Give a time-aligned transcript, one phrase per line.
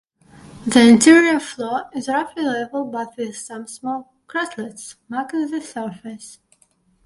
[0.65, 6.39] The interior floor is roughly level but with some small craterlets marking the surface.